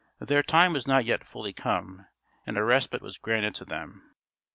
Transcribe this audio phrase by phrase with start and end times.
[0.19, 2.07] Their time was not yet fully come,
[2.47, 4.15] and a respite was granted to them.